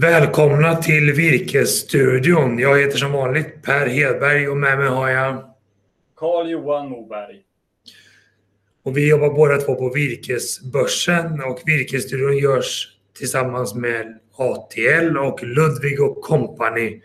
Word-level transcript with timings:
Välkomna 0.00 0.74
till 0.76 1.12
Virkesstudion. 1.12 2.58
Jag 2.58 2.78
heter 2.78 2.98
som 2.98 3.12
vanligt 3.12 3.62
Per 3.62 3.86
Hedberg 3.86 4.48
och 4.48 4.56
med 4.56 4.78
mig 4.78 4.88
har 4.88 5.08
jag 5.08 5.44
Carl-Johan 6.16 6.88
Moberg. 6.88 7.36
Och 8.84 8.96
vi 8.96 9.08
jobbar 9.08 9.30
båda 9.30 9.56
två 9.56 9.74
på 9.74 9.92
Virkesbörsen 9.94 11.42
och 11.42 11.62
Virkesstudion 11.66 12.36
görs 12.36 12.88
tillsammans 13.18 13.74
med 13.74 14.18
ATL 14.36 15.16
och 15.16 15.42
Ludvig 15.42 16.02
och 16.02 16.22
Company. 16.22 17.00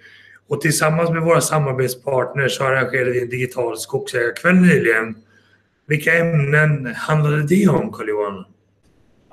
Och 0.48 0.62
tillsammans 0.62 1.10
med 1.10 1.22
våra 1.22 1.42
samarbetspartners 1.42 2.58
så 2.58 2.64
arrangerade 2.64 3.12
vi 3.12 3.22
en 3.22 3.30
digital 3.30 3.78
skogsägarkväll 3.78 4.56
nyligen. 4.56 5.16
Vilka 5.88 6.14
ämnen 6.14 6.86
handlade 6.86 7.44
det 7.44 7.68
om, 7.68 7.92
Carl-Johan? 7.92 8.46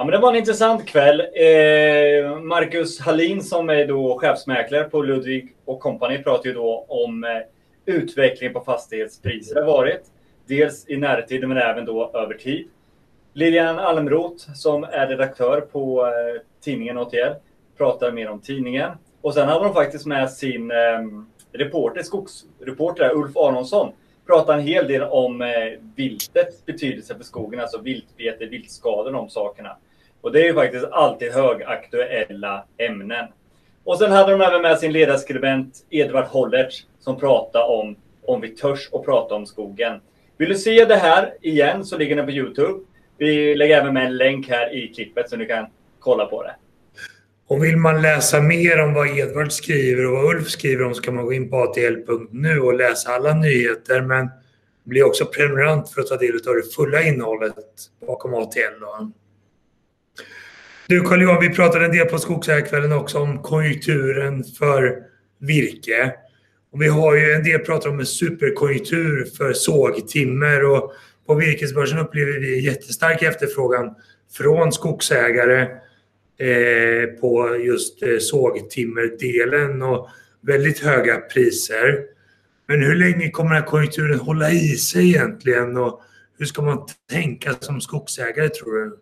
Ja, 0.01 0.05
men 0.05 0.13
det 0.13 0.19
var 0.19 0.31
en 0.31 0.39
intressant 0.39 0.87
kväll. 0.87 1.21
Eh, 1.21 2.39
Marcus 2.41 3.01
Hallin 3.01 3.43
som 3.43 3.71
är 3.71 3.87
då 3.87 4.19
chefsmäklare 4.19 4.85
på 4.85 5.03
Ludvig 5.03 5.55
och 5.65 5.81
Company 5.81 6.19
pratar 6.19 6.49
ju 6.49 6.55
då 6.55 6.85
om 6.89 7.25
eh, 7.25 7.31
utvecklingen 7.95 8.55
på 8.55 8.61
fastighetspriser 8.61 9.61
har 9.61 9.67
varit. 9.67 10.03
Dels 10.47 10.89
i 10.89 10.97
närtid 10.97 11.49
men 11.49 11.57
även 11.57 11.85
då 11.85 12.11
över 12.15 12.35
tid. 12.35 12.69
Lilian 13.33 13.79
Almroth 13.79 14.53
som 14.55 14.85
är 14.85 15.07
redaktör 15.07 15.61
på 15.61 16.07
eh, 16.07 16.43
tidningen 16.61 16.98
ATL 16.98 17.35
pratar 17.77 18.12
mer 18.12 18.31
om 18.31 18.41
tidningen. 18.41 18.91
Och 19.21 19.35
sen 19.35 19.48
hade 19.48 19.65
de 19.65 19.75
faktiskt 19.75 20.07
med 20.07 20.31
sin 20.31 20.71
eh, 20.71 20.77
reporter, 21.53 22.03
skogsreporter 22.03 23.15
Ulf 23.15 23.37
Aronsson 23.37 23.93
pratar 24.27 24.55
en 24.55 24.67
hel 24.67 24.87
del 24.89 25.03
om 25.03 25.43
eh, 25.43 25.48
viltets 25.95 26.67
betydelse 26.67 27.17
för 27.17 27.25
skogen, 27.25 27.61
alltså 27.61 27.81
viltbete, 27.81 28.47
viltskador, 28.47 29.12
de 29.12 29.31
sakerna. 29.31 29.77
Och 30.21 30.33
det 30.33 30.41
är 30.41 30.45
ju 30.45 30.55
faktiskt 30.55 30.85
alltid 30.85 31.33
högaktuella 31.33 32.65
ämnen. 32.79 33.27
Och 33.85 33.99
sen 33.99 34.13
hade 34.13 34.33
de 34.33 34.41
även 34.41 34.63
med 34.63 34.79
sin 34.79 34.93
ledarskribent 34.93 35.87
Edvard 35.91 36.25
Hollertz 36.25 36.87
som 37.01 37.21
pratade 37.21 37.65
om 37.65 37.97
om 38.23 38.41
vi 38.41 38.48
törs 38.48 38.89
och 38.93 39.05
prata 39.05 39.35
om 39.35 39.47
skogen. 39.47 40.01
Vill 40.37 40.48
du 40.48 40.55
se 40.55 40.85
det 40.85 40.97
här 40.97 41.35
igen 41.41 41.85
så 41.85 41.98
ligger 41.98 42.17
den 42.17 42.27
på 42.27 42.33
Youtube. 42.33 42.81
Vi 43.19 43.55
lägger 43.55 43.81
även 43.81 43.95
med 43.95 44.07
en 44.07 44.17
länk 44.17 44.48
här 44.48 44.75
i 44.75 44.89
klippet 44.89 45.31
så 45.31 45.37
du 45.37 45.47
kan 45.47 45.67
kolla 45.98 46.27
på 46.27 46.43
det. 46.43 46.55
Och 47.47 47.65
vill 47.65 47.77
man 47.77 48.03
läsa 48.03 48.41
mer 48.41 48.83
om 48.83 48.95
vad 48.95 49.19
Edvard 49.19 49.53
skriver 49.53 50.07
och 50.07 50.13
vad 50.13 50.25
Ulf 50.25 50.48
skriver 50.48 50.85
om 50.85 50.95
så 50.95 51.03
kan 51.03 51.15
man 51.15 51.25
gå 51.25 51.33
in 51.33 51.51
på 51.51 51.57
atl.nu 51.57 52.61
och 52.61 52.75
läsa 52.75 53.11
alla 53.13 53.35
nyheter 53.35 54.01
men 54.01 54.29
bli 54.85 55.03
också 55.03 55.25
prenumerant 55.25 55.91
för 55.91 56.01
att 56.01 56.07
ta 56.07 56.17
del 56.17 56.35
av 56.35 56.55
det 56.55 56.75
fulla 56.75 57.03
innehållet 57.03 57.55
bakom 58.07 58.35
ATL. 58.35 58.81
Då. 58.81 59.11
Du 60.91 61.00
Carl-Johan, 61.00 61.41
vi 61.41 61.50
pratade 61.50 61.84
en 61.84 61.92
del 61.92 62.06
på 62.06 62.19
Skogsägarkvällen 62.19 62.92
också 62.92 63.19
om 63.19 63.42
konjunkturen 63.42 64.44
för 64.44 64.96
virke. 65.41 66.12
Och 66.72 66.83
vi 66.83 66.88
har 66.88 67.14
ju 67.14 67.33
en 67.33 67.44
del 67.44 67.60
pratat 67.60 67.92
om 67.92 68.00
en 68.00 68.06
superkonjunktur 68.06 69.24
för 69.24 69.52
sågtimmer 69.52 70.64
och 70.64 70.92
på 71.27 71.34
virkesbörsen 71.34 71.98
upplever 71.98 72.33
vi 72.33 72.61
jättestark 72.61 73.22
efterfrågan 73.22 73.94
från 74.36 74.72
skogsägare 74.72 75.62
eh, 76.38 77.06
på 77.20 77.56
just 77.56 78.02
eh, 78.02 78.18
sågtimmerdelen 78.20 79.83
och 79.83 80.08
väldigt 80.41 80.78
höga 80.78 81.16
priser. 81.16 81.98
Men 82.68 82.83
hur 82.83 82.94
länge 82.94 83.30
kommer 83.30 83.50
den 83.50 83.62
här 83.62 83.68
konjunkturen 83.68 84.18
hålla 84.18 84.50
i 84.50 84.68
sig 84.68 85.08
egentligen 85.08 85.77
och 85.77 86.02
hur 86.38 86.46
ska 86.46 86.62
man 86.62 86.86
tänka 87.11 87.55
som 87.61 87.80
skogsägare 87.80 88.48
tror 88.48 88.72
du? 88.72 88.98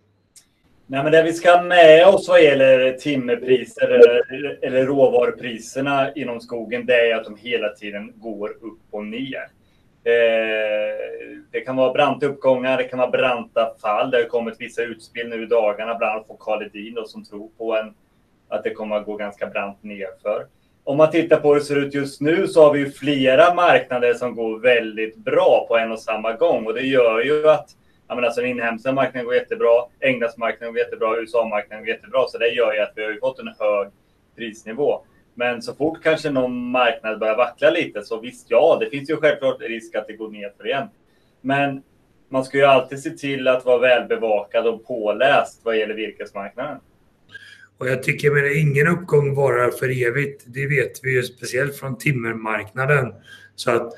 Nej, 0.91 1.03
men 1.03 1.13
det 1.13 1.23
vi 1.23 1.33
ska 1.33 1.51
ha 1.51 1.63
med 1.63 2.07
oss 2.07 2.29
vad 2.29 2.43
gäller 2.43 2.93
timmerpriser 2.93 3.89
eller, 3.89 4.59
eller 4.63 4.87
råvarupriserna 4.87 6.13
inom 6.13 6.41
skogen, 6.41 6.87
det 6.87 7.11
är 7.11 7.17
att 7.17 7.25
de 7.25 7.37
hela 7.37 7.69
tiden 7.69 8.13
går 8.17 8.51
upp 8.51 8.81
och 8.91 9.05
ner. 9.05 9.49
Eh, 10.05 11.39
det 11.51 11.61
kan 11.61 11.77
vara 11.77 11.93
branta 11.93 12.27
uppgångar, 12.27 12.77
det 12.77 12.85
kan 12.85 12.99
vara 12.99 13.11
branta 13.11 13.75
fall. 13.83 14.11
Det 14.11 14.17
har 14.17 14.25
kommit 14.25 14.55
vissa 14.59 14.83
utspel 14.83 15.29
nu 15.29 15.43
i 15.43 15.47
dagarna, 15.47 15.95
bland 15.95 16.13
annat 16.13 16.27
från 16.27 16.37
Karl 16.41 16.63
Edin 16.63 16.95
då, 16.95 17.05
som 17.05 17.25
tror 17.25 17.51
på 17.59 17.77
en, 17.77 17.95
att 18.49 18.65
det 18.65 18.71
kommer 18.71 18.97
att 18.97 19.07
gå 19.07 19.17
ganska 19.17 19.47
brant 19.47 19.83
nerför. 19.83 20.47
Om 20.85 20.97
man 20.97 21.11
tittar 21.11 21.41
på 21.41 21.49
hur 21.49 21.55
det 21.55 21.67
ser 21.67 21.77
ut 21.77 21.95
just 21.95 22.21
nu 22.21 22.47
så 22.47 22.65
har 22.65 22.73
vi 22.73 22.79
ju 22.79 22.91
flera 22.91 23.55
marknader 23.55 24.15
som 24.15 24.35
går 24.35 24.59
väldigt 24.59 25.17
bra 25.17 25.67
på 25.69 25.79
en 25.79 25.93
och 25.93 26.01
samma 26.01 26.33
gång 26.33 26.67
och 26.67 26.75
det 26.75 26.87
gör 26.87 27.21
ju 27.21 27.49
att 27.49 27.69
ja, 28.09 28.15
men 28.15 28.25
alltså 28.25 28.41
den 28.41 28.51
inhemska 28.51 28.93
marknaden 28.93 29.25
går 29.25 29.35
jättebra, 29.35 29.85
Englandsmarknaden 30.01 30.75
går 30.75 30.83
jättebra, 30.83 31.21
USA-marknaden 31.21 31.85
går 31.85 31.95
jättebra. 31.95 32.27
Så 32.29 32.39
det 32.39 32.49
gör 32.49 32.75
ju 32.75 32.81
att 32.81 32.93
vi 32.97 33.05
har 33.05 33.19
fått 33.21 33.39
en 33.39 33.55
hög 33.59 33.89
prisnivå. 34.37 35.05
Men 35.35 35.63
så 35.63 35.75
fort 35.75 36.03
kanske 36.03 36.31
någon 36.31 36.71
marknad 36.71 37.19
börjar 37.19 37.37
vackla 37.37 37.71
lite 37.71 38.03
så 38.03 38.21
visst, 38.21 38.47
ja, 38.49 38.77
det 38.81 38.91
finns 38.91 39.11
ju 39.11 39.17
självklart 39.17 39.61
risk 39.61 39.95
att 39.95 40.07
det 40.07 40.13
går 40.13 40.31
ner 40.31 40.53
för 40.57 40.67
igen. 40.67 40.89
Men 41.41 41.83
man 42.29 42.45
ska 42.45 42.59
ju 42.59 42.65
alltid 42.65 43.03
se 43.03 43.11
till 43.11 43.49
att 43.49 43.65
vara 43.65 43.79
välbevakad 43.79 44.67
och 44.67 44.87
påläst 44.87 45.61
vad 45.63 45.77
gäller 45.77 45.95
virkesmarknaden. 45.95 46.79
Och 47.79 47.89
jag 47.89 48.03
tycker 48.03 48.47
att 48.47 48.57
ingen 48.57 48.89
uppgång 48.89 49.35
varar 49.35 49.71
för 49.71 50.07
evigt. 50.09 50.45
Det 50.47 50.67
vet 50.67 51.01
vi 51.03 51.15
ju 51.15 51.23
speciellt 51.23 51.77
från 51.77 51.99
timmermarknaden. 51.99 53.15
Så 53.55 53.71
att 53.71 53.93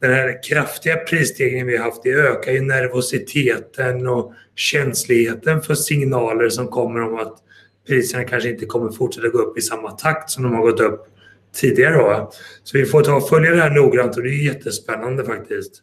den 0.00 0.14
här 0.14 0.42
kraftiga 0.42 0.96
prisstegringen 0.96 1.66
vi 1.66 1.76
har 1.76 1.84
haft, 1.84 2.02
det 2.02 2.12
ökar 2.12 2.52
ju 2.52 2.60
nervositeten 2.60 4.06
och 4.06 4.32
känsligheten 4.54 5.62
för 5.62 5.74
signaler 5.74 6.48
som 6.48 6.68
kommer 6.68 7.02
om 7.02 7.18
att 7.18 7.42
priserna 7.86 8.24
kanske 8.24 8.50
inte 8.50 8.66
kommer 8.66 8.92
fortsätta 8.92 9.28
gå 9.28 9.38
upp 9.38 9.58
i 9.58 9.60
samma 9.60 9.90
takt 9.90 10.30
som 10.30 10.42
de 10.42 10.54
har 10.54 10.62
gått 10.62 10.80
upp 10.80 11.06
tidigare. 11.54 11.96
Då. 11.96 12.30
Så 12.64 12.78
vi 12.78 12.84
får 12.84 13.02
ta 13.02 13.16
och 13.16 13.28
följa 13.28 13.50
det 13.50 13.62
här 13.62 13.70
noggrant 13.70 14.16
och 14.16 14.22
det 14.22 14.28
är 14.28 14.44
jättespännande 14.44 15.24
faktiskt. 15.24 15.82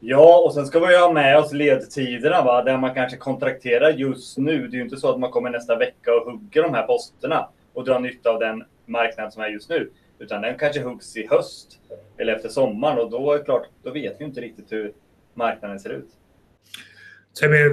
Ja, 0.00 0.42
och 0.46 0.54
sen 0.54 0.66
ska 0.66 0.78
vi 0.80 0.96
ha 0.96 1.12
med 1.12 1.38
oss 1.38 1.52
ledtiderna 1.52 2.42
va? 2.42 2.62
där 2.62 2.78
man 2.78 2.94
kanske 2.94 3.16
kontrakterar 3.16 3.90
just 3.90 4.38
nu. 4.38 4.68
Det 4.68 4.74
är 4.74 4.78
ju 4.78 4.84
inte 4.84 4.96
så 4.96 5.10
att 5.10 5.20
man 5.20 5.30
kommer 5.30 5.50
nästa 5.50 5.76
vecka 5.76 6.14
och 6.14 6.32
hugger 6.32 6.62
de 6.62 6.74
här 6.74 6.86
posterna 6.86 7.48
och 7.72 7.84
drar 7.84 8.00
nytta 8.00 8.30
av 8.30 8.40
den 8.40 8.64
marknad 8.86 9.32
som 9.32 9.42
är 9.42 9.48
just 9.48 9.68
nu. 9.68 9.90
Utan 10.24 10.42
den 10.42 10.58
kanske 10.58 10.82
huggs 10.82 11.16
i 11.16 11.26
höst 11.26 11.78
eller 12.18 12.36
efter 12.36 12.48
sommaren 12.48 12.98
och 12.98 13.10
då 13.10 13.32
är 13.32 13.38
det 13.38 13.44
klart, 13.44 13.66
då 13.82 13.90
vet 13.90 14.16
vi 14.18 14.24
inte 14.24 14.40
riktigt 14.40 14.72
hur 14.72 14.92
marknaden 15.34 15.80
ser 15.80 15.90
ut. 15.90 16.08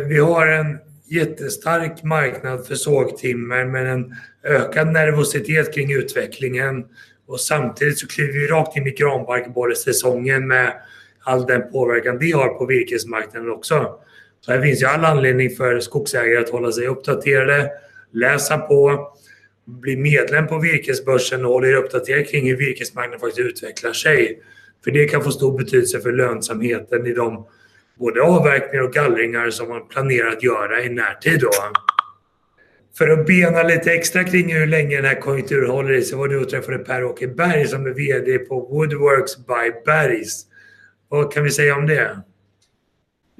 Vi 0.07 0.19
har 0.19 0.47
en 0.47 0.77
jättestark 1.05 2.03
marknad 2.03 2.67
för 2.67 2.75
sågtimmer 2.75 3.65
med 3.65 3.87
en 3.87 4.15
ökad 4.43 4.87
nervositet 4.87 5.73
kring 5.73 5.93
utvecklingen 5.93 6.85
och 7.25 7.39
samtidigt 7.39 7.99
så 7.99 8.07
kliver 8.07 8.33
vi 8.33 8.47
rakt 8.47 8.77
in 8.77 8.87
i 8.87 8.91
granbarkborresäsongen 8.91 10.47
med 10.47 10.73
all 11.23 11.45
den 11.45 11.71
påverkan 11.71 12.19
det 12.19 12.31
har 12.31 12.49
på 12.49 12.65
virkesmarknaden 12.65 13.51
också. 13.51 13.99
Så 14.41 14.51
här 14.51 14.61
finns 14.61 14.81
ju 14.81 14.85
all 14.85 15.05
anledning 15.05 15.49
för 15.49 15.79
skogsägare 15.79 16.37
att 16.37 16.49
hålla 16.49 16.71
sig 16.71 16.87
uppdaterade, 16.87 17.71
läsa 18.11 18.57
på, 18.57 19.11
bli 19.71 19.97
medlem 19.97 20.47
på 20.47 20.59
virkesbörsen 20.59 21.45
och 21.45 21.51
hålla 21.51 21.67
er 21.67 21.75
uppdaterade 21.75 22.23
kring 22.23 22.49
hur 22.49 22.57
virkesmarknaden 22.57 23.19
faktiskt 23.19 23.47
utvecklar 23.47 23.93
sig. 23.93 24.39
För 24.83 24.91
det 24.91 25.05
kan 25.05 25.23
få 25.23 25.31
stor 25.31 25.57
betydelse 25.57 25.99
för 25.99 26.11
lönsamheten 26.11 27.07
i 27.07 27.13
de 27.13 27.47
både 27.99 28.21
avverkningar 28.21 28.83
och 28.83 28.93
gallringar 28.93 29.49
som 29.49 29.69
man 29.69 29.87
planerar 29.87 30.27
att 30.27 30.43
göra 30.43 30.83
i 30.83 30.89
närtid. 30.89 31.39
Då. 31.39 31.51
För 32.97 33.07
att 33.07 33.25
bena 33.25 33.63
lite 33.63 33.91
extra 33.91 34.23
kring 34.23 34.53
hur 34.53 34.67
länge 34.67 34.95
den 34.95 35.05
här 35.05 35.19
konjunkturen 35.19 35.69
håller 35.69 35.93
i 35.93 36.01
sig 36.01 36.17
var 36.17 36.27
du 36.27 36.39
och 36.39 36.49
träffade 36.49 36.77
Per-Åke 36.77 37.27
Berg 37.27 37.67
som 37.67 37.85
är 37.85 37.89
VD 37.89 38.37
på 38.37 38.59
Woodworks 38.59 39.37
by 39.37 39.81
Bergs. 39.85 40.45
Vad 41.09 41.33
kan 41.33 41.43
vi 41.43 41.49
säga 41.49 41.75
om 41.75 41.87
det? 41.87 42.21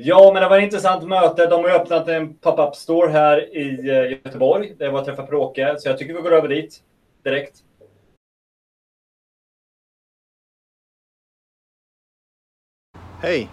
Ja, 0.04 0.32
men 0.34 0.42
det 0.42 0.50
var 0.50 0.58
ett 0.58 0.64
intressant 0.64 1.08
möte. 1.08 1.48
De 1.48 1.64
har 1.64 1.72
öppnat 1.72 2.08
en 2.08 2.34
pop-up 2.34 2.76
store 2.76 3.10
här 3.12 3.58
i 3.58 3.90
eh, 3.90 4.12
Göteborg 4.12 4.76
där 4.78 4.86
jag 4.86 4.92
var 4.92 5.00
och 5.00 5.06
träffade 5.06 5.28
Pråke, 5.28 5.76
Så 5.80 5.90
jag 5.90 5.98
tycker 5.98 6.14
vi 6.14 6.22
går 6.22 6.34
över 6.34 6.48
dit 6.48 6.84
direkt. 7.24 7.64
Hej! 13.22 13.50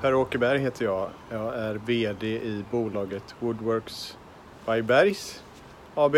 Per-Åke 0.00 0.38
Berg 0.38 0.58
heter 0.58 0.84
jag. 0.84 1.10
Jag 1.30 1.54
är 1.54 1.74
VD 1.74 2.26
i 2.26 2.64
bolaget 2.70 3.34
Woodworks 3.40 4.18
by 4.66 4.82
Bergs 4.82 5.42
AB 5.94 6.16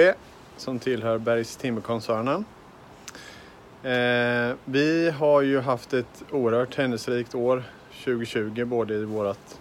som 0.57 0.79
tillhör 0.79 1.19
Bergs 1.19 1.57
Timmerkoncernen. 1.57 2.45
Eh, 3.83 4.57
vi 4.65 5.11
har 5.11 5.43
ju 5.43 5.61
haft 5.61 5.93
ett 5.93 6.25
oerhört 6.31 6.75
händelserikt 6.75 7.35
år 7.35 7.63
2020 8.05 8.65
både 8.65 8.95
i 8.95 9.05
vårat, 9.05 9.61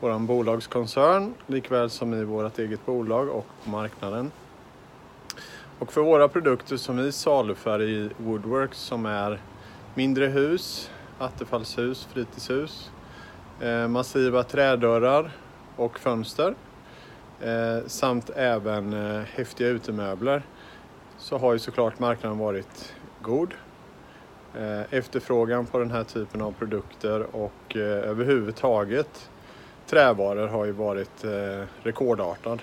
våran 0.00 0.26
bolagskoncern 0.26 1.34
likväl 1.46 1.90
som 1.90 2.14
i 2.14 2.24
vårt 2.24 2.58
eget 2.58 2.86
bolag 2.86 3.28
och 3.28 3.46
på 3.64 3.70
marknaden. 3.70 4.30
Och 5.78 5.92
för 5.92 6.00
våra 6.00 6.28
produkter 6.28 6.76
som 6.76 6.96
vi 6.96 7.12
saluför 7.12 7.82
i 7.82 8.10
Woodworks 8.16 8.78
som 8.78 9.06
är 9.06 9.40
mindre 9.94 10.26
hus, 10.26 10.90
attefallshus, 11.18 12.08
fritidshus, 12.12 12.90
eh, 13.60 13.88
massiva 13.88 14.42
trädörrar 14.42 15.32
och 15.76 15.98
fönster 15.98 16.54
eh, 17.40 17.86
samt 17.86 18.30
även 18.30 18.92
eh, 18.92 19.22
häftiga 19.34 19.68
utemöbler 19.68 20.42
så 21.18 21.38
har 21.38 21.52
ju 21.52 21.58
såklart 21.58 21.98
marknaden 21.98 22.38
varit 22.38 22.94
god. 23.22 23.54
Eh, 24.58 24.94
efterfrågan 24.94 25.66
på 25.66 25.78
den 25.78 25.90
här 25.90 26.04
typen 26.04 26.42
av 26.42 26.52
produkter 26.52 27.36
och 27.36 27.76
eh, 27.76 27.80
överhuvudtaget 27.80 29.30
trävaror 29.86 30.46
har 30.46 30.64
ju 30.64 30.72
varit 30.72 31.24
eh, 31.24 31.64
rekordartad. 31.82 32.62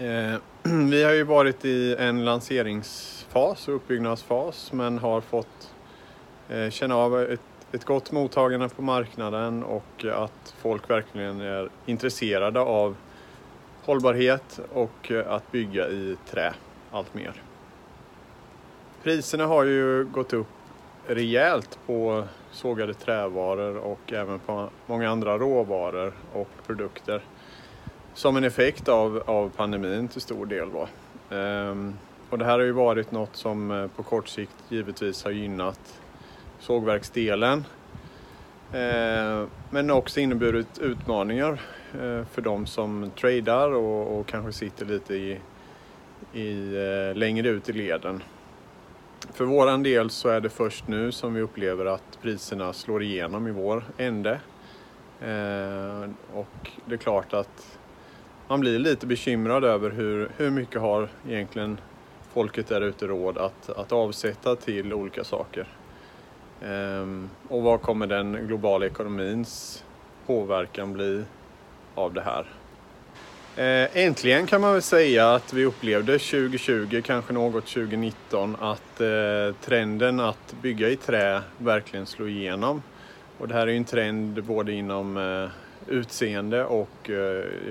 Vi 0.90 1.04
har 1.04 1.12
ju 1.12 1.24
varit 1.24 1.64
i 1.64 1.96
en 1.98 2.24
lanseringsfas 2.24 3.68
och 3.68 3.76
uppbyggnadsfas 3.76 4.72
men 4.72 4.98
har 4.98 5.20
fått 5.20 5.74
känna 6.70 6.96
av 6.96 7.20
ett, 7.20 7.40
ett 7.72 7.84
gott 7.84 8.12
mottagande 8.12 8.68
på 8.68 8.82
marknaden 8.82 9.62
och 9.62 10.04
att 10.04 10.54
folk 10.62 10.90
verkligen 10.90 11.40
är 11.40 11.68
intresserade 11.86 12.60
av 12.60 12.96
hållbarhet 13.84 14.60
och 14.72 15.12
att 15.26 15.52
bygga 15.52 15.88
i 15.88 16.16
trä 16.30 16.54
allt 16.90 17.14
mer. 17.14 17.42
Priserna 19.02 19.46
har 19.46 19.64
ju 19.64 20.04
gått 20.04 20.32
upp 20.32 20.46
rejält 21.06 21.78
på 21.86 22.24
sågade 22.50 22.94
trävaror 22.94 23.76
och 23.76 24.12
även 24.12 24.38
på 24.38 24.70
många 24.86 25.10
andra 25.10 25.38
råvaror 25.38 26.12
och 26.32 26.48
produkter. 26.66 27.22
Som 28.14 28.36
en 28.36 28.44
effekt 28.44 28.88
av, 28.88 29.22
av 29.26 29.50
pandemin 29.56 30.08
till 30.08 30.20
stor 30.20 30.46
del. 30.46 30.68
Var. 30.68 30.88
Ehm, 31.30 31.94
och 32.30 32.38
det 32.38 32.44
här 32.44 32.52
har 32.52 32.64
ju 32.64 32.72
varit 32.72 33.12
något 33.12 33.36
som 33.36 33.70
eh, 33.70 33.86
på 33.86 34.02
kort 34.02 34.28
sikt 34.28 34.56
givetvis 34.68 35.24
har 35.24 35.30
gynnat 35.30 36.00
sågverksdelen. 36.58 37.64
Ehm, 38.72 39.46
men 39.70 39.90
också 39.90 40.20
inneburit 40.20 40.78
utmaningar 40.78 41.60
eh, 41.92 42.24
för 42.32 42.40
de 42.40 42.66
som 42.66 43.10
tradar 43.20 43.70
och, 43.70 44.18
och 44.18 44.26
kanske 44.26 44.52
sitter 44.52 44.86
lite 44.86 45.14
i, 45.14 45.38
i, 46.32 46.76
eh, 46.76 47.16
längre 47.16 47.48
ut 47.48 47.68
i 47.68 47.72
leden. 47.72 48.22
För 49.32 49.44
våran 49.44 49.82
del 49.82 50.10
så 50.10 50.28
är 50.28 50.40
det 50.40 50.50
först 50.50 50.88
nu 50.88 51.12
som 51.12 51.34
vi 51.34 51.40
upplever 51.40 51.86
att 51.86 52.18
priserna 52.22 52.72
slår 52.72 53.02
igenom 53.02 53.48
i 53.48 53.50
vår 53.50 53.84
ände. 53.96 54.40
Eh, 55.20 56.10
och 56.34 56.70
det 56.86 56.94
är 56.94 56.98
klart 56.98 57.32
att 57.32 57.78
man 58.48 58.60
blir 58.60 58.78
lite 58.78 59.06
bekymrad 59.06 59.64
över 59.64 59.90
hur, 59.90 60.30
hur 60.36 60.50
mycket 60.50 60.80
har 60.80 61.08
egentligen 61.28 61.80
folket 62.32 62.66
där 62.66 62.80
ute 62.80 63.06
råd 63.06 63.38
att, 63.38 63.70
att 63.70 63.92
avsätta 63.92 64.56
till 64.56 64.92
olika 64.92 65.24
saker. 65.24 65.66
Ehm, 66.62 67.30
och 67.48 67.62
vad 67.62 67.82
kommer 67.82 68.06
den 68.06 68.46
globala 68.46 68.86
ekonomins 68.86 69.84
påverkan 70.26 70.92
bli 70.92 71.24
av 71.94 72.12
det 72.12 72.22
här? 72.22 72.46
Eh, 73.60 73.88
äntligen 73.92 74.46
kan 74.46 74.60
man 74.60 74.72
väl 74.72 74.82
säga 74.82 75.34
att 75.34 75.52
vi 75.52 75.64
upplevde 75.64 76.18
2020, 76.18 77.02
kanske 77.04 77.32
något 77.32 77.66
2019, 77.66 78.56
att 78.60 79.00
eh, 79.00 79.54
trenden 79.60 80.20
att 80.20 80.54
bygga 80.62 80.88
i 80.88 80.96
trä 80.96 81.42
verkligen 81.58 82.06
slog 82.06 82.30
igenom. 82.30 82.82
Och 83.38 83.48
det 83.48 83.54
här 83.54 83.66
är 83.66 83.70
ju 83.70 83.76
en 83.76 83.84
trend 83.84 84.44
både 84.44 84.72
inom 84.72 85.16
eh, 85.16 85.48
utseende 85.94 86.64
och 86.64 87.10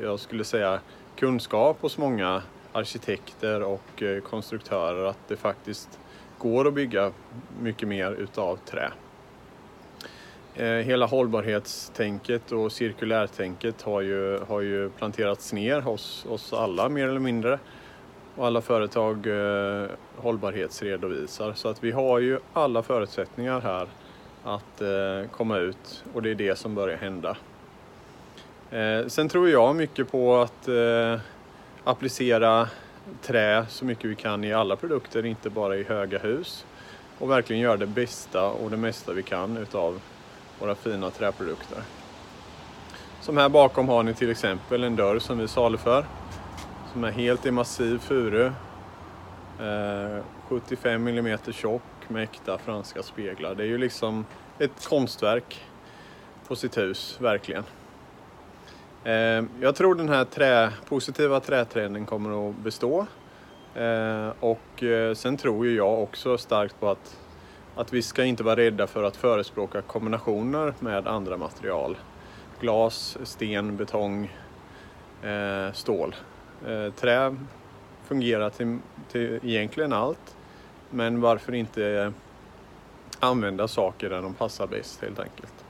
jag 0.03 0.19
skulle 0.19 0.43
säga 0.43 0.79
kunskap 1.15 1.81
hos 1.81 1.97
många 1.97 2.41
arkitekter 2.71 3.63
och 3.63 4.03
konstruktörer 4.29 5.05
att 5.05 5.27
det 5.27 5.35
faktiskt 5.35 5.99
går 6.37 6.67
att 6.67 6.73
bygga 6.73 7.11
mycket 7.61 7.87
mer 7.87 8.11
utav 8.11 8.59
trä. 8.65 8.91
Eh, 10.59 10.65
hela 10.65 11.05
hållbarhetstänket 11.05 12.51
och 12.51 12.71
cirkulärtänket 12.71 13.81
har 13.81 14.01
ju, 14.01 14.39
har 14.47 14.61
ju 14.61 14.89
planterats 14.89 15.53
ner 15.53 15.81
hos 15.81 16.25
oss 16.29 16.53
alla 16.53 16.89
mer 16.89 17.07
eller 17.07 17.19
mindre. 17.19 17.59
Och 18.35 18.45
alla 18.45 18.61
företag 18.61 19.27
eh, 19.27 19.89
hållbarhetsredovisar. 20.17 21.53
Så 21.53 21.69
att 21.69 21.83
vi 21.83 21.91
har 21.91 22.19
ju 22.19 22.39
alla 22.53 22.83
förutsättningar 22.83 23.61
här 23.61 23.87
att 24.43 24.81
eh, 24.81 25.29
komma 25.31 25.57
ut 25.57 26.03
och 26.13 26.21
det 26.21 26.29
är 26.31 26.35
det 26.35 26.57
som 26.57 26.75
börjar 26.75 26.97
hända. 26.97 27.37
Eh, 28.71 29.07
sen 29.07 29.29
tror 29.29 29.49
jag 29.49 29.75
mycket 29.75 30.11
på 30.11 30.37
att 30.37 30.67
eh, 30.67 31.19
applicera 31.83 32.67
trä 33.21 33.65
så 33.69 33.85
mycket 33.85 34.05
vi 34.05 34.15
kan 34.15 34.43
i 34.43 34.53
alla 34.53 34.75
produkter, 34.75 35.25
inte 35.25 35.49
bara 35.49 35.77
i 35.77 35.83
höga 35.83 36.19
hus. 36.19 36.65
Och 37.19 37.29
verkligen 37.29 37.61
göra 37.61 37.77
det 37.77 37.87
bästa 37.87 38.49
och 38.49 38.69
det 38.69 38.77
mesta 38.77 39.13
vi 39.13 39.23
kan 39.23 39.57
utav 39.57 39.99
våra 40.59 40.75
fina 40.75 41.09
träprodukter. 41.09 41.77
Som 43.21 43.37
här 43.37 43.49
bakom 43.49 43.89
har 43.89 44.03
ni 44.03 44.13
till 44.13 44.31
exempel 44.31 44.83
en 44.83 44.95
dörr 44.95 45.19
som 45.19 45.37
vi 45.37 45.47
saluför. 45.47 46.05
Som 46.93 47.03
är 47.03 47.11
helt 47.11 47.45
i 47.45 47.51
massiv 47.51 47.99
furu. 47.99 48.45
Eh, 49.59 50.23
75 50.47 51.07
mm 51.07 51.37
tjock 51.51 51.81
med 52.07 52.23
äkta 52.23 52.57
franska 52.57 53.03
speglar. 53.03 53.55
Det 53.55 53.63
är 53.63 53.67
ju 53.67 53.77
liksom 53.77 54.25
ett 54.59 54.87
konstverk 54.87 55.65
på 56.47 56.55
sitt 56.55 56.77
hus, 56.77 57.17
verkligen. 57.21 57.63
Eh, 59.03 59.43
jag 59.61 59.75
tror 59.75 59.95
den 59.95 60.09
här 60.09 60.25
trä, 60.25 60.71
positiva 60.89 61.39
trätrenden 61.39 62.05
kommer 62.05 62.49
att 62.49 62.55
bestå. 62.55 63.05
Eh, 63.75 64.29
och 64.39 64.83
sen 65.15 65.37
tror 65.37 65.65
ju 65.65 65.75
jag 65.75 66.03
också 66.03 66.37
starkt 66.37 66.79
på 66.79 66.89
att 66.89 67.17
att 67.75 67.93
vi 67.93 68.01
ska 68.01 68.23
inte 68.23 68.43
vara 68.43 68.55
rädda 68.55 68.87
för 68.87 69.03
att 69.03 69.17
förespråka 69.17 69.81
kombinationer 69.81 70.73
med 70.79 71.07
andra 71.07 71.37
material. 71.37 71.97
Glas, 72.59 73.17
sten, 73.23 73.77
betong, 73.77 74.31
eh, 75.23 75.73
stål. 75.73 76.15
Eh, 76.67 76.93
trä 76.93 77.35
fungerar 78.07 78.49
till, 78.49 78.77
till 79.11 79.39
egentligen 79.43 79.93
allt. 79.93 80.35
Men 80.89 81.21
varför 81.21 81.53
inte 81.53 82.13
använda 83.19 83.67
saker 83.67 84.09
där 84.09 84.21
de 84.21 84.33
passar 84.33 84.67
bäst 84.67 85.01
helt 85.01 85.19
enkelt. 85.19 85.65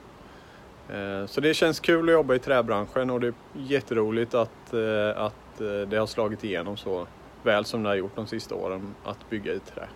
Eh, 0.90 1.25
så 1.25 1.42
det 1.42 1.54
känns 1.54 1.80
kul 1.80 2.10
att 2.10 2.13
jobba 2.13 2.36
i 2.36 2.40
träbranschen 2.40 3.10
och 3.10 3.19
det 3.19 3.28
är 3.28 3.34
jätteroligt 3.54 4.34
att, 4.34 4.74
eh, 4.74 5.22
att 5.22 5.62
eh, 5.62 5.90
det 5.90 5.98
har 5.98 6.06
slagit 6.06 6.44
igenom 6.44 6.78
så 6.78 7.07
väl 7.44 7.66
som 7.66 7.84
det 7.84 7.90
har 7.90 7.95
gjort 7.95 8.16
de 8.16 8.28
sista 8.28 8.56
åren 8.56 8.95
att 9.04 9.30
bygga 9.30 9.54
i 9.54 9.60
trä. 9.60 9.88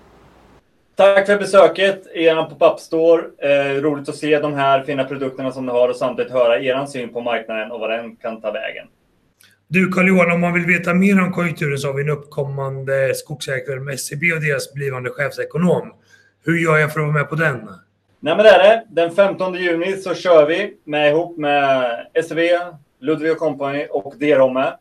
Tack 0.96 1.26
för 1.26 1.38
besöket 1.38 2.08
i 2.14 2.26
er 2.26 2.36
pop-up 2.36 2.80
store. 2.80 3.24
Eh, 3.38 3.82
roligt 3.82 4.10
att 4.10 4.16
se 4.16 4.40
de 4.40 4.54
här 4.54 4.84
fina 4.84 5.04
produkterna 5.04 5.52
som 5.52 5.66
ni 5.66 5.72
har 5.72 5.90
och 5.90 5.96
samtidigt 5.96 6.32
höra 6.32 6.60
er 6.60 6.86
syn 6.86 7.14
på 7.14 7.22
marknaden 7.22 7.72
och 7.72 7.80
vad 7.80 7.90
den 7.90 8.16
kan 8.16 8.42
ta 8.42 8.52
vägen. 8.52 8.88
Du 9.68 9.92
Carl-Johan, 9.92 10.32
om 10.32 10.42
man 10.42 10.54
vill 10.54 10.66
veta 10.66 10.94
mer 10.94 11.22
om 11.22 11.32
konjunkturen 11.32 11.78
så 11.78 11.88
har 11.88 11.94
vi 11.94 12.02
en 12.02 12.10
uppkommande 12.10 13.16
skogsägare 13.16 13.80
med 13.80 13.94
SCB 13.94 14.34
och 14.34 14.42
deras 14.42 14.74
blivande 14.74 15.10
chefsekonom. 15.10 15.94
Hur 16.46 16.58
gör 16.58 16.78
jag 16.78 16.94
för 16.94 17.00
att 17.00 17.06
vara 17.06 17.18
med 17.18 17.30
på 17.30 17.36
den? 17.36 17.70
Nej, 18.20 18.36
men 18.36 18.38
det 18.38 18.50
är 18.50 18.60
det. 18.60 18.84
Den 18.90 19.12
15 19.12 19.54
juni 19.54 19.98
så 19.98 20.16
kör 20.16 20.46
vi 20.46 20.74
med 20.84 21.12
ihop 21.12 21.38
med 21.38 21.86
SCB, 22.14 22.60
Ludvig 23.00 23.38
Company 23.38 23.88
och 23.90 24.14
Derome. 24.20 24.74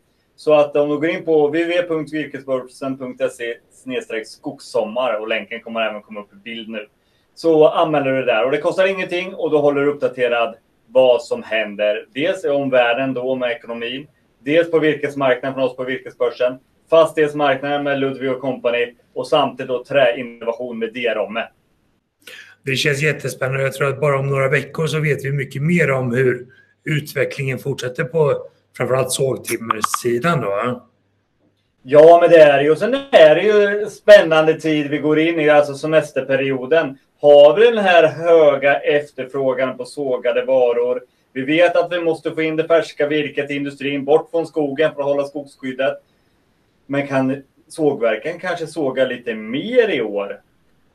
Så 0.43 0.55
att 0.55 0.77
om 0.77 0.89
du 0.89 0.97
går 0.97 1.09
in 1.09 1.25
på 1.25 1.47
www.virkesbörsen.se 1.47 4.25
skogssommar 4.25 5.21
och 5.21 5.29
länken 5.29 5.61
kommer 5.61 5.81
även 5.81 6.03
komma 6.03 6.21
upp 6.21 6.33
i 6.33 6.37
bild 6.37 6.69
nu. 6.69 6.87
Så 7.35 7.69
anmäler 7.69 8.13
du 8.13 8.21
det 8.21 8.27
där 8.27 8.45
och 8.45 8.51
det 8.51 8.59
kostar 8.59 8.87
ingenting 8.87 9.35
och 9.35 9.51
då 9.51 9.59
håller 9.59 9.81
du 9.81 9.91
uppdaterad 9.91 10.55
vad 10.87 11.23
som 11.23 11.43
händer. 11.43 12.07
Dels 12.15 12.45
i 12.45 12.49
omvärlden 12.49 13.15
då 13.15 13.35
med 13.35 13.51
ekonomin, 13.51 14.07
dels 14.45 14.71
på 14.71 14.79
virkesmarknaden 14.79 15.55
från 15.55 15.65
oss 15.65 15.77
på 15.77 15.85
Virkesbörsen, 15.85 16.59
fastighetsmarknaden 16.91 17.85
med 17.85 18.01
Ludvig 18.01 18.31
och 18.31 18.41
Company 18.41 18.95
och 19.15 19.29
samtidigt 19.29 19.69
då 19.69 19.85
träinnovation 19.85 20.79
med 20.79 20.95
Derome. 20.95 21.49
Det 22.63 22.77
känns 22.77 23.03
jättespännande. 23.03 23.63
Jag 23.63 23.73
tror 23.73 23.89
att 23.89 24.01
bara 24.01 24.19
om 24.19 24.31
några 24.31 24.49
veckor 24.49 24.87
så 24.87 25.01
vet 25.01 25.25
vi 25.25 25.33
mycket 25.33 25.63
mer 25.63 25.91
om 25.91 26.15
hur 26.15 26.47
utvecklingen 26.85 27.59
fortsätter 27.59 28.05
på 28.05 28.52
framförallt 28.77 29.13
sågtimmersidan 29.13 30.41
då. 30.41 30.83
Ja, 31.83 32.19
men 32.21 32.31
det 32.31 32.37
är 32.37 32.59
det 32.59 32.65
ju. 32.65 32.77
Sen 32.77 32.95
är 33.11 33.35
det 33.35 33.43
ju 33.43 33.87
spännande 33.87 34.61
tid 34.61 34.91
vi 34.91 34.99
går 34.99 35.19
in 35.19 35.41
i, 35.41 35.49
alltså 35.49 35.75
semesterperioden. 35.75 36.99
Har 37.21 37.57
vi 37.57 37.67
den 37.67 37.85
här 37.85 38.09
höga 38.09 38.81
efterfrågan 38.81 39.77
på 39.77 39.85
sågade 39.85 40.45
varor? 40.45 41.03
Vi 41.33 41.43
vet 41.43 41.77
att 41.77 41.93
vi 41.93 42.01
måste 42.01 42.31
få 42.31 42.43
in 42.43 42.57
det 42.57 42.65
färska 42.65 43.07
virket 43.07 43.51
i 43.51 43.55
industrin, 43.55 44.05
bort 44.05 44.31
från 44.31 44.47
skogen 44.47 44.95
för 44.95 45.01
att 45.01 45.07
hålla 45.07 45.25
skogsskyddet. 45.25 45.99
Men 46.87 47.07
kan 47.07 47.43
sågverken 47.69 48.39
kanske 48.39 48.67
såga 48.67 49.05
lite 49.05 49.35
mer 49.35 49.89
i 49.91 50.03
år? 50.03 50.41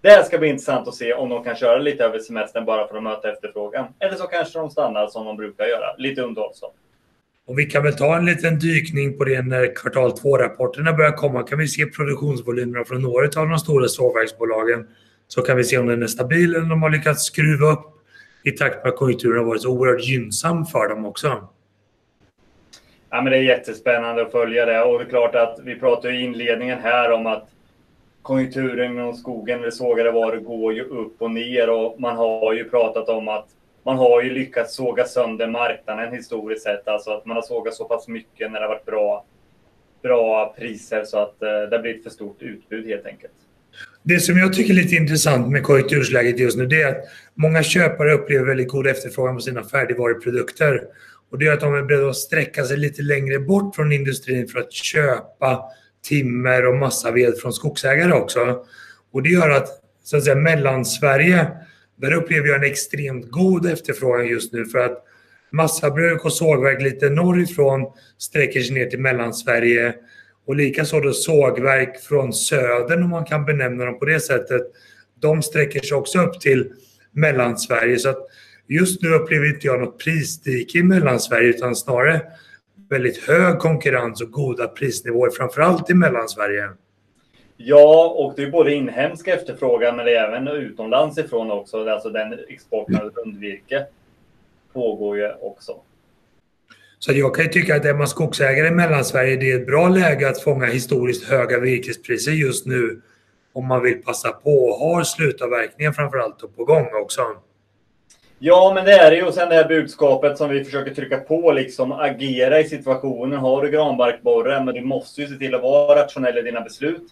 Det 0.01 0.25
ska 0.25 0.37
bli 0.37 0.47
intressant 0.47 0.87
att 0.87 0.95
se 0.95 1.13
om 1.13 1.29
de 1.29 1.43
kan 1.43 1.55
köra 1.55 1.77
lite 1.77 2.03
över 2.03 2.19
semestern 2.19 2.65
bara 2.65 2.87
för 2.87 2.97
att 2.97 3.03
möta 3.03 3.31
efterfrågan. 3.31 3.87
Eller 3.99 4.15
så 4.15 4.23
kanske 4.23 4.59
de 4.59 4.69
stannar 4.69 5.07
som 5.07 5.25
de 5.25 5.37
brukar 5.37 5.65
göra, 5.65 5.95
lite 5.97 6.21
underhållsamt. 6.21 6.73
Och 7.47 7.59
vi 7.59 7.65
kan 7.65 7.83
väl 7.83 7.93
ta 7.93 8.17
en 8.17 8.25
liten 8.25 8.59
dykning 8.59 9.17
på 9.17 9.23
det 9.23 9.41
när 9.41 9.75
kvartal 9.75 10.11
2-rapporterna 10.11 10.93
börjar 10.93 11.11
komma. 11.11 11.43
Kan 11.43 11.59
vi 11.59 11.67
se 11.67 11.85
produktionsvolymerna 11.85 12.85
från 12.85 13.01
några 13.01 13.41
av 13.41 13.49
de 13.49 13.59
stora 13.59 13.87
sågverksbolagen 13.87 14.87
så 15.27 15.41
kan 15.41 15.57
vi 15.57 15.63
se 15.63 15.77
om 15.77 15.87
den 15.87 16.03
är 16.03 16.07
stabil 16.07 16.49
eller 16.49 16.63
om 16.63 16.69
de 16.69 16.81
har 16.81 16.89
lyckats 16.89 17.23
skruva 17.23 17.71
upp 17.71 17.85
i 18.43 18.51
takt 18.51 18.83
med 18.83 18.93
att 18.93 18.99
konjunkturen 18.99 19.37
har 19.37 19.45
varit 19.45 19.61
så 19.61 19.69
oerhört 19.69 20.03
gynnsam 20.03 20.65
för 20.65 20.89
dem 20.89 21.05
också. 21.05 21.47
Ja, 23.09 23.21
men 23.21 23.31
det 23.31 23.37
är 23.37 23.41
jättespännande 23.41 24.21
att 24.21 24.31
följa 24.31 24.65
det 24.65 24.83
och 24.83 24.99
det 24.99 25.05
är 25.05 25.09
klart 25.09 25.35
att 25.35 25.59
vi 25.63 25.79
pratade 25.79 26.13
i 26.13 26.23
inledningen 26.23 26.79
här 26.79 27.11
om 27.11 27.25
att 27.27 27.49
konjunkturen 28.21 28.91
inom 28.91 29.13
skogen 29.13 29.59
eller 29.59 29.71
sågade 29.71 30.11
varor 30.11 30.39
går 30.39 30.73
ju 30.73 30.83
upp 30.83 31.21
och 31.21 31.31
ner 31.31 31.69
och 31.69 31.99
man 31.99 32.15
har 32.15 32.53
ju 32.53 32.69
pratat 32.69 33.09
om 33.09 33.27
att 33.27 33.47
man 33.87 33.97
har 33.97 34.21
ju 34.21 34.29
lyckats 34.29 34.75
såga 34.75 35.05
sönder 35.05 35.47
marknaden 35.47 36.13
historiskt 36.13 36.63
sett. 36.63 36.87
Alltså 36.87 37.11
att 37.11 37.25
man 37.25 37.35
har 37.35 37.41
sågat 37.41 37.73
så 37.73 37.85
pass 37.85 38.07
mycket 38.07 38.51
när 38.51 38.59
det 38.59 38.65
har 38.65 38.73
varit 38.73 38.85
bra, 38.85 39.25
bra 40.01 40.55
priser 40.57 41.03
så 41.03 41.17
att 41.17 41.41
eh, 41.41 41.49
det 41.49 41.75
har 41.75 41.81
blivit 41.81 42.03
för 42.03 42.09
stort 42.09 42.41
utbud 42.41 42.87
helt 42.87 43.05
enkelt. 43.05 43.33
Det 44.03 44.19
som 44.19 44.37
jag 44.37 44.53
tycker 44.53 44.73
är 44.73 44.75
lite 44.75 44.95
intressant 44.95 45.51
med 45.51 45.63
konjunktursläget 45.63 46.39
just 46.39 46.57
nu 46.57 46.65
det 46.65 46.81
är 46.81 46.89
att 46.89 47.03
många 47.35 47.63
köpare 47.63 48.13
upplever 48.13 48.45
väldigt 48.45 48.67
god 48.67 48.87
efterfrågan 48.87 49.35
på 49.35 49.41
sina 49.41 49.63
färdigvaruprodukter. 49.63 50.83
Och 51.31 51.37
det 51.37 51.45
gör 51.45 51.53
att 51.53 51.59
de 51.59 51.75
är 51.75 51.81
beredda 51.81 52.09
att 52.09 52.15
sträcka 52.15 52.63
sig 52.63 52.77
lite 52.77 53.01
längre 53.01 53.39
bort 53.39 53.75
från 53.75 53.91
industrin 53.91 54.47
för 54.47 54.59
att 54.59 54.73
köpa 54.73 55.63
timmer 56.03 56.65
och 56.65 56.75
massaved 56.75 57.37
från 57.37 57.53
skogsägare 57.53 58.13
också. 58.13 58.65
Och 59.11 59.23
det 59.23 59.29
gör 59.29 59.49
att, 59.49 59.67
så 60.03 60.17
att 60.17 60.23
säga, 60.23 60.35
Mellansverige, 60.35 61.47
där 61.97 62.13
upplever 62.13 62.47
jag 62.47 62.57
en 62.57 62.71
extremt 62.71 63.31
god 63.31 63.65
efterfrågan 63.65 64.27
just 64.27 64.53
nu 64.53 64.65
för 64.65 64.79
att 64.79 65.03
massabruk 65.51 66.25
och 66.25 66.33
sågverk 66.33 66.81
lite 66.81 67.09
norrifrån 67.09 67.91
sträcker 68.17 68.61
sig 68.61 68.75
ner 68.75 68.85
till 68.85 68.99
Mellansverige 68.99 69.95
och 70.45 70.55
likaså 70.55 70.99
då 70.99 71.13
sågverk 71.13 72.01
från 72.01 72.33
södern 72.33 73.03
om 73.03 73.09
man 73.09 73.25
kan 73.25 73.45
benämna 73.45 73.85
dem 73.85 73.99
på 73.99 74.05
det 74.05 74.19
sättet. 74.19 74.61
De 75.19 75.41
sträcker 75.41 75.79
sig 75.81 75.97
också 75.97 76.19
upp 76.19 76.41
till 76.41 76.71
Mellansverige 77.11 77.99
så 77.99 78.09
att 78.09 78.27
just 78.67 79.01
nu 79.01 79.09
upplever 79.09 79.53
inte 79.53 79.67
jag 79.67 79.79
något 79.79 79.99
prisdike 79.99 80.77
i 80.77 80.83
Mellansverige 80.83 81.49
utan 81.49 81.75
snarare 81.75 82.21
väldigt 82.89 83.17
hög 83.17 83.59
konkurrens 83.59 84.21
och 84.21 84.31
goda 84.31 84.67
prisnivåer, 84.67 85.29
framförallt 85.29 85.89
i 85.89 85.93
Mellansverige. 85.93 86.69
Ja, 87.57 88.07
och 88.17 88.33
det 88.35 88.43
är 88.43 88.51
både 88.51 88.73
inhemsk 88.73 89.27
efterfrågan 89.27 89.95
men 89.95 90.05
det 90.05 90.15
är 90.15 90.27
även 90.27 90.47
utomlands 90.47 91.17
ifrån 91.17 91.51
också. 91.51 91.89
Alltså 91.89 92.09
den 92.09 92.39
exporten 92.49 92.95
av 92.95 93.09
rundvirke 93.15 93.85
pågår 94.73 95.17
ju 95.17 95.31
också. 95.41 95.75
Så 96.99 97.13
jag 97.13 97.35
kan 97.35 97.45
ju 97.45 97.51
tycka 97.51 97.75
att 97.75 97.85
är 97.85 97.93
man 97.93 98.07
skogsägare 98.07 98.67
i 98.67 98.71
Mellansverige, 98.71 99.35
det 99.35 99.51
är 99.51 99.59
ett 99.59 99.67
bra 99.67 99.89
läge 99.89 100.29
att 100.29 100.41
fånga 100.41 100.65
historiskt 100.65 101.29
höga 101.29 101.59
virkespriser 101.59 102.31
just 102.31 102.65
nu 102.65 103.01
om 103.53 103.65
man 103.65 103.83
vill 103.83 104.03
passa 104.03 104.31
på 104.31 104.51
och 104.51 104.75
har 104.75 105.03
slutavverkningen 105.03 105.93
framförallt 105.93 106.55
på 106.55 106.63
gång 106.65 106.87
också. 107.03 107.21
Ja, 108.39 108.71
men 108.75 108.85
det 108.85 108.91
är 108.91 109.11
det 109.11 109.17
ju. 109.17 109.23
Och 109.23 109.33
sen 109.33 109.49
det 109.49 109.55
här 109.55 109.67
budskapet 109.67 110.37
som 110.37 110.49
vi 110.49 110.63
försöker 110.63 110.93
trycka 110.93 111.17
på, 111.17 111.51
liksom 111.51 111.91
agera 111.91 112.59
i 112.59 112.63
situationen. 112.63 113.39
Har 113.39 113.61
du 113.61 113.71
granbarkborre, 113.71 114.63
men 114.63 114.75
du 114.75 114.81
måste 114.81 115.21
ju 115.21 115.27
se 115.27 115.35
till 115.35 115.55
att 115.55 115.61
vara 115.61 116.03
rationell 116.03 116.37
i 116.37 116.41
dina 116.41 116.61
beslut. 116.61 117.03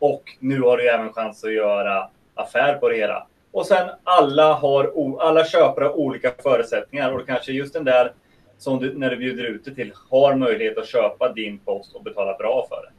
Och 0.00 0.22
nu 0.38 0.60
har 0.60 0.76
du 0.76 0.88
även 0.88 1.12
chans 1.12 1.44
att 1.44 1.52
göra 1.52 2.08
affär 2.34 2.74
på 2.74 2.88
det 2.88 2.96
hela. 2.96 3.26
Och 3.52 3.66
sen 3.66 3.88
alla, 4.04 4.52
har, 4.52 4.92
alla 5.20 5.44
köpare 5.44 5.84
har 5.84 5.96
olika 5.96 6.32
förutsättningar 6.42 7.12
och 7.12 7.26
kanske 7.26 7.52
just 7.52 7.72
den 7.72 7.84
där 7.84 8.12
som 8.58 8.78
du, 8.78 8.98
när 8.98 9.10
du 9.10 9.16
bjuder 9.16 9.44
ut 9.44 9.64
det 9.64 9.74
till 9.74 9.92
har 10.10 10.34
möjlighet 10.34 10.78
att 10.78 10.88
köpa 10.88 11.32
din 11.32 11.58
post 11.58 11.94
och 11.94 12.02
betala 12.02 12.36
bra 12.36 12.66
för 12.68 12.76
det. 12.76 12.92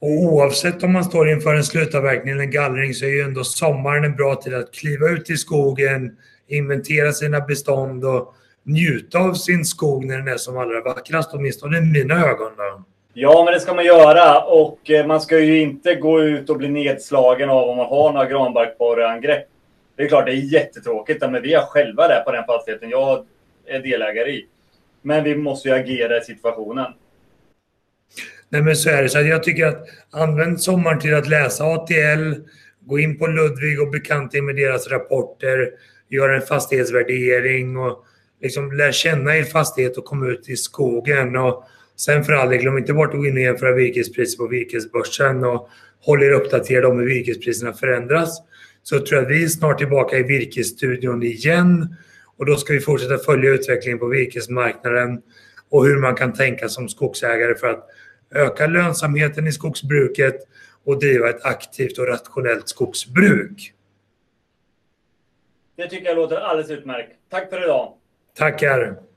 Och 0.00 0.32
oavsett 0.32 0.82
om 0.82 0.92
man 0.92 1.04
står 1.04 1.30
inför 1.30 1.54
en 1.54 1.64
slutavverkning 1.64 2.32
eller 2.32 2.42
en 2.42 2.50
gallring 2.50 2.94
så 2.94 3.04
är 3.04 3.08
ju 3.08 3.20
ändå 3.20 3.44
sommaren 3.44 4.04
en 4.04 4.16
bra 4.16 4.34
tid 4.34 4.54
att 4.54 4.74
kliva 4.74 5.08
ut 5.08 5.30
i 5.30 5.36
skogen, 5.36 6.16
inventera 6.48 7.12
sina 7.12 7.40
bestånd 7.40 8.04
och 8.04 8.34
njuta 8.62 9.18
av 9.18 9.34
sin 9.34 9.64
skog 9.64 10.04
när 10.04 10.18
den 10.18 10.28
är 10.28 10.36
som 10.36 10.58
allra 10.58 10.80
vackrast, 10.80 11.30
åtminstone 11.32 11.78
i 11.78 11.80
mina 11.80 12.26
ögon. 12.26 12.52
Då. 12.56 12.84
Ja, 13.12 13.44
men 13.44 13.54
det 13.54 13.60
ska 13.60 13.74
man 13.74 13.84
göra 13.84 14.40
och 14.44 14.90
eh, 14.90 15.06
man 15.06 15.20
ska 15.20 15.38
ju 15.38 15.60
inte 15.60 15.94
gå 15.94 16.22
ut 16.22 16.50
och 16.50 16.56
bli 16.56 16.68
nedslagen 16.68 17.50
av 17.50 17.68
om 17.68 17.76
man 17.76 17.86
har 17.86 18.12
några 18.12 18.26
granbarkborreangrepp. 18.26 19.46
Det 19.96 20.02
är 20.02 20.08
klart, 20.08 20.26
det 20.26 20.32
är 20.32 20.52
jättetråkigt, 20.52 21.20
men 21.20 21.42
vi 21.42 21.54
är 21.54 21.60
själva 21.60 22.08
där 22.08 22.20
på 22.20 22.32
den 22.32 22.44
fastigheten 22.44 22.90
jag 22.90 23.26
är 23.66 23.78
delägare 23.78 24.30
i. 24.30 24.46
Men 25.02 25.24
vi 25.24 25.34
måste 25.34 25.68
ju 25.68 25.74
agera 25.74 26.18
i 26.18 26.20
situationen. 26.20 26.92
Nej, 28.48 28.62
men 28.62 28.76
så 28.76 28.90
är 28.90 29.02
det. 29.02 29.08
Så 29.08 29.20
jag 29.20 29.42
tycker 29.42 29.66
att 29.66 29.86
använd 30.10 30.60
sommaren 30.60 30.98
till 30.98 31.14
att 31.14 31.28
läsa 31.28 31.64
ATL, 31.64 32.34
gå 32.80 32.98
in 32.98 33.18
på 33.18 33.26
Ludvig 33.26 33.82
och 33.82 33.90
bekanta 33.90 34.36
er 34.36 34.42
med 34.42 34.56
deras 34.56 34.88
rapporter, 34.88 35.70
göra 36.08 36.36
en 36.36 36.42
fastighetsvärdering 36.42 37.76
och 37.76 38.04
liksom 38.40 38.72
lär 38.72 38.92
känna 38.92 39.36
er 39.36 39.44
fastighet 39.44 39.96
och 39.96 40.04
komma 40.04 40.26
ut 40.26 40.48
i 40.48 40.56
skogen. 40.56 41.36
Och 41.36 41.64
sen 42.00 42.24
för 42.24 42.32
all 42.32 42.50
del, 42.50 42.58
glöm 42.58 42.78
inte 42.78 42.92
bort 42.92 43.14
att 43.14 43.20
gå 43.20 43.26
in 43.26 43.36
och 43.36 43.42
jämföra 43.42 43.74
virkespriser 43.74 44.38
på 44.38 44.46
virkesbörsen 44.46 45.44
och 45.44 45.68
håll 46.00 46.22
er 46.22 46.30
uppdaterade 46.30 46.86
om 46.86 46.98
hur 46.98 47.06
virkespriserna 47.06 47.72
förändras. 47.72 48.42
Så 48.82 48.98
tror 48.98 49.14
jag 49.20 49.24
att 49.24 49.30
vi 49.30 49.44
är 49.44 49.48
snart 49.48 49.78
tillbaka 49.78 50.18
i 50.18 50.22
virkesstudion 50.22 51.22
igen 51.22 51.96
och 52.38 52.46
då 52.46 52.56
ska 52.56 52.72
vi 52.72 52.80
fortsätta 52.80 53.18
följa 53.18 53.50
utvecklingen 53.50 53.98
på 53.98 54.06
virkesmarknaden 54.06 55.22
och 55.70 55.86
hur 55.86 55.98
man 55.98 56.14
kan 56.14 56.32
tänka 56.32 56.68
som 56.68 56.88
skogsägare 56.88 57.54
för 57.54 57.66
att 57.66 57.88
öka 58.34 58.66
lönsamheten 58.66 59.46
i 59.46 59.52
skogsbruket 59.52 60.36
och 60.84 60.98
driva 60.98 61.30
ett 61.30 61.44
aktivt 61.44 61.98
och 61.98 62.06
rationellt 62.06 62.68
skogsbruk. 62.68 63.72
Det 65.76 65.88
tycker 65.88 66.06
jag 66.06 66.16
låter 66.16 66.36
alldeles 66.36 66.70
utmärkt. 66.70 67.12
Tack 67.30 67.50
för 67.50 67.64
idag. 67.64 67.92
Tackar. 68.36 69.09